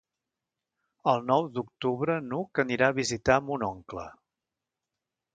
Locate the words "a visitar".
2.93-3.35